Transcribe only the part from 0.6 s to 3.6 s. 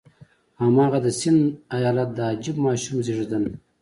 هماغه د سند ایالت د عجیب ماشوم زېږېدنه ده.